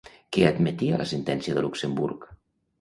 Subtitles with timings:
[0.37, 2.29] Què admetia la sentència de Luxemburg?